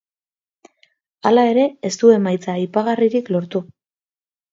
Hala 1.29 1.43
ere 1.49 1.65
ez 1.89 1.91
du 2.03 2.09
emaitza 2.13 2.55
aipagarririk 2.61 3.31
lortu. 3.37 3.63